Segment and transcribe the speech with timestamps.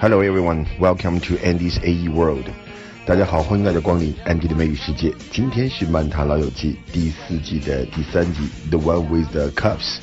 [0.00, 2.44] Hello everyone, welcome to Andy's AE World.
[3.06, 5.12] 大家好，欢迎大家光临 Andy 的美语世界。
[5.30, 9.98] 今天是《漫谈老友记》第四季的第三集，The One with the Cups。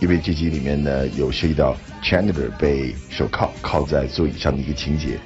[0.00, 5.18] 因为这集里面呢有涉及到 Chandler 被手铐铐在座椅上的一个情节。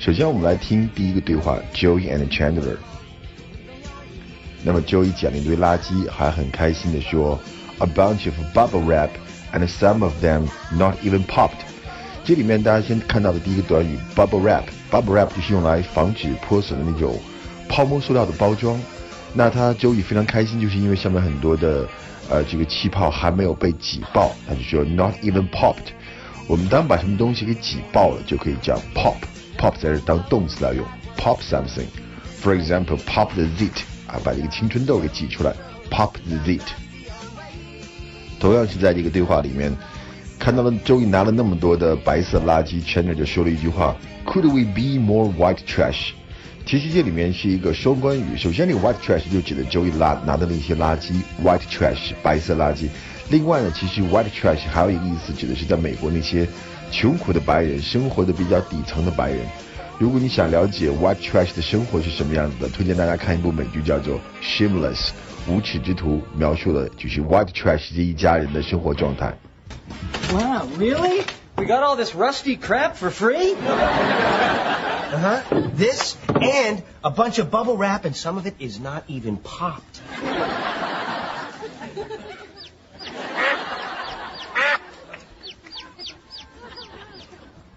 [0.00, 2.76] 首先我们来听第一个对话，Joey and Chandler。
[4.64, 7.38] 那么 Joey 捡了一堆垃圾，还很开心的说，
[7.78, 9.10] A bunch of bubble wrap
[9.52, 11.62] and some of them not even popped。
[12.25, 17.19] 这里面大家先看到的第一个短语 bubble wrap，bubble wrap 就是用来防止破损的那种
[17.67, 18.79] 泡沫塑料的包装。
[19.33, 21.85] 那他周宇非常开心，就是因为上面很多的
[22.29, 25.91] 呃这个气泡还没有被挤爆，他就说 not even popped。
[26.47, 30.85] 我们当把什么东西给挤爆了，就可以叫 pop，pop 在这当动词来用
[31.17, 31.87] ，pop something。
[32.41, 35.53] For example, pop the zit 啊，把这个青春痘给挤出来
[35.89, 36.61] ，pop the zit。
[38.39, 39.75] 同样是在这个对话里面。
[40.43, 46.09] 看到了周易拿了那么多的白色垃圾，Chandler 就说了一句话：“Could we be more white trash？”
[46.65, 48.35] 其实这里面是一个双关语。
[48.35, 52.89] 首先，这个 white trash 就指的周易拉拿的那些垃圾，white trash 白色垃圾。
[53.29, 56.45] 另外呢，其实 white trash 还有一个意思，指的是在美国那些
[56.91, 59.39] 穷苦的白人，生活的比较底层的白人。
[59.97, 64.97] 如果你想了解 white trash 的生活是什么样子的，推荐大家看一部美剧，叫做《Shameless》
[65.47, 69.33] 无耻之徒，描述了就是 white trash 这一家人的生活状态。
[70.32, 71.24] Wow, really?
[71.56, 73.54] We got all this rusty crap for free?
[73.54, 75.70] Uh huh.
[75.72, 80.00] This and a bunch of bubble wrap, and some of it is not even popped.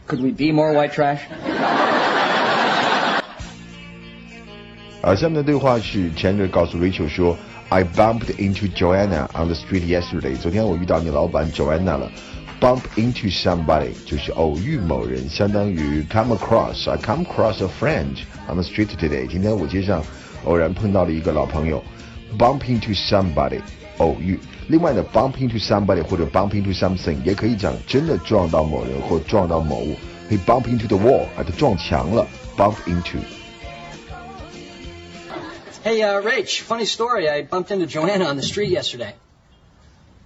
[0.07, 1.21] Could we be more white trash?
[5.03, 7.35] 而下面的对话是 Chandler 告诉 Rachel 说
[7.69, 10.35] ：“I bumped into Joanna on the street yesterday。
[10.37, 12.11] 昨天我遇到你老板 Joanna 了。”
[12.61, 19.25] bump into somebody 就是偶遇某人，相当于 come across。I come across a friend on the street today。
[19.25, 20.03] 今天我街上
[20.45, 21.83] 偶然碰到了一个老朋友。
[22.37, 23.59] bump into somebody
[23.97, 24.39] 偶遇。
[24.67, 29.95] 另外呢，bump into somebody 或者 bump into something 也可以讲真的撞到某人或撞到某物。
[30.29, 32.27] He bump into the wall 啊，他撞墙了。
[32.55, 33.17] bump into。
[35.85, 37.27] Hey, uh, Rach, funny story.
[37.29, 39.15] I bumped into Joanna on the street yesterday.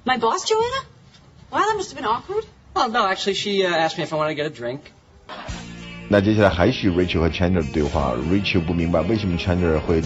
[0.06, 0.86] My boss, Joanna?
[1.52, 2.46] Wow, that must have been awkward.
[2.76, 4.82] Well, no, actually, she uh, asked me if I want to get a drink.
[6.08, 8.14] 那接下来还是 Rachel 和 Chandler 的对话。
[8.30, 10.02] Rachel 不明白为什么 Chandler 会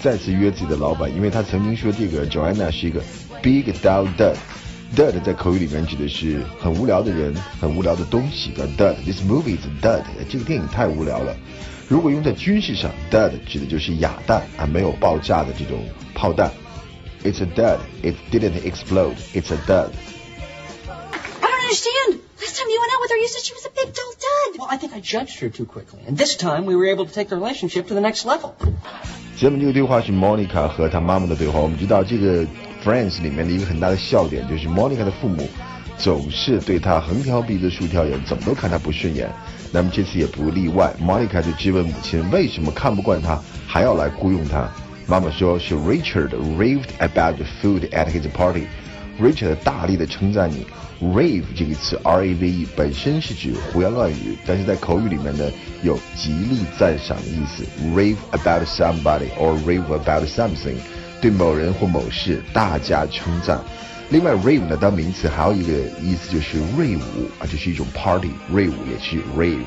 [0.00, 3.00] 再次约自己的老板，因为他曾经说这个 Joanna 是一个
[3.42, 10.02] big dull dud。dud 在口语里面指的是很无聊的人，很无聊的东西，叫 dud。This movie is dud。
[10.28, 11.36] 这个电影太无聊了。
[11.88, 16.50] 如果用在军事上，dud 指的就是哑弹啊，没有爆炸的这种炮弹。
[17.22, 17.78] It's a dud.
[18.02, 19.16] It didn't explode.
[19.32, 19.90] It's a dud.
[21.74, 22.20] understand.
[22.40, 24.58] Last time you went out with her, you said she was a big dull dud.
[24.58, 26.00] Well, I think I judged her too quickly.
[26.06, 28.54] And this time, we were able to take the relationship to the next level.
[29.36, 31.58] 下面这个对话是 Monica 和她妈妈的对话。
[31.58, 32.46] 我们知道这个
[32.84, 35.48] Friends 里面的一个很大的笑点就是 Monica 的父母
[35.99, 39.29] 总是对他横挑鼻子竖挑眼，怎么都看他不顺眼。
[39.71, 43.37] 那么这次也不例外，Monica 就质问母亲为什么看不惯他，
[43.67, 44.67] 还要来雇佣他。
[45.05, 48.63] 妈妈说是 Richard raved about the food at his party。
[49.21, 50.65] Richard 大力的称赞你
[51.01, 55.51] ，rave 这个词 R A V E 本身是指胡言乱语，但是在口语里面呢
[55.83, 60.77] 有极力赞赏的意思，rave about somebody or rave about something，
[61.21, 63.59] 对某人或某事大加称赞。
[64.11, 65.71] 另外，rave 呢当名词还有一个
[66.01, 69.65] 意思就是锐舞啊，这是一种 party，锐舞也是 rave。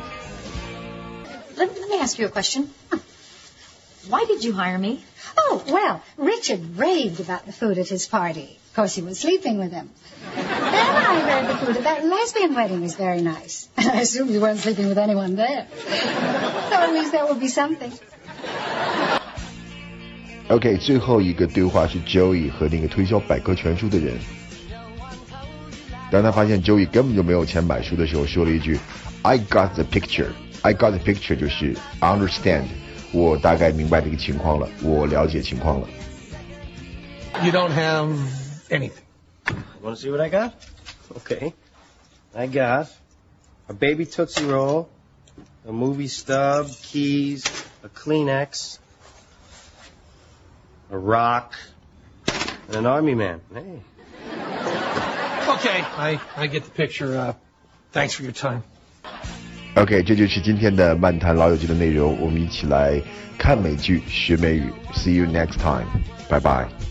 [1.57, 2.69] Let me ask you a question.
[4.09, 4.99] Why did you hire me?
[5.37, 8.59] Oh, well, Richard raved about the food at his party.
[8.71, 9.91] Of course, he was sleeping with him.
[10.35, 13.69] Then I heard the food at that lesbian wedding was very nice.
[13.77, 15.69] And I assumed you weren't sleeping with anyone there.
[16.73, 17.93] So at least there would be something.
[20.52, 24.18] OK，最后一个对话是 Joey 和那个推销百科全书的人。
[26.10, 28.80] 当他发现 Joey 根本就没有钱买书的时候，说了一句：“
[29.24, 30.30] I got the picture.
[30.62, 32.64] I got the picture 就是 understand，
[33.12, 35.90] 我大概明白这个情况了，我了解情况了。”
[37.44, 38.16] You don't have
[38.70, 39.04] anything.
[39.84, 40.54] Want to see what I got?
[41.14, 41.54] Okay.
[42.34, 42.88] I got
[43.68, 44.88] a baby Tootsie Roll,
[45.68, 47.46] a movie stub, keys,
[47.84, 48.78] a Kleenex,
[50.92, 51.54] a rock,
[52.68, 53.42] and an army man.
[53.54, 53.82] Hey.
[55.50, 57.18] Okay, I, I get the picture.
[57.18, 57.34] Uh,
[57.92, 58.64] thanks for your time.
[59.76, 62.20] OK，这就是今天的漫谈老友记的内容。
[62.20, 63.02] 我们一起来
[63.38, 64.72] 看美剧学美语。
[64.94, 65.88] See you next time.
[66.30, 66.91] Bye bye.